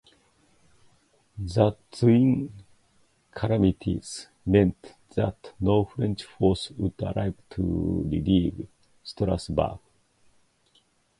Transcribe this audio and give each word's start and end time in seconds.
The 1.37 1.77
twin 1.91 2.51
calamities 3.35 4.29
meant 4.47 4.95
that 5.13 5.53
no 5.59 5.85
French 5.85 6.23
force 6.23 6.71
would 6.71 6.95
arrive 7.03 7.35
to 7.51 8.09
relieve 8.11 8.67
Strasbourg. 9.03 9.77